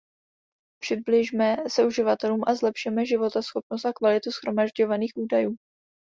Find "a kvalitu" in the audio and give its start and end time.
3.85-4.29